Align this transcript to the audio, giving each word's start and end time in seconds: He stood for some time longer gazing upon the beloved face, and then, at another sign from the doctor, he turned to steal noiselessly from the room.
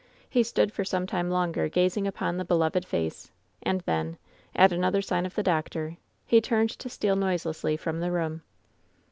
He 0.27 0.41
stood 0.41 0.73
for 0.73 0.83
some 0.83 1.05
time 1.05 1.29
longer 1.29 1.69
gazing 1.69 2.07
upon 2.07 2.37
the 2.37 2.43
beloved 2.43 2.85
face, 2.85 3.29
and 3.61 3.81
then, 3.81 4.17
at 4.55 4.71
another 4.71 4.99
sign 4.99 5.29
from 5.29 5.35
the 5.35 5.43
doctor, 5.43 5.97
he 6.25 6.41
turned 6.41 6.71
to 6.71 6.89
steal 6.89 7.15
noiselessly 7.15 7.77
from 7.77 7.99
the 7.99 8.09
room. 8.11 8.41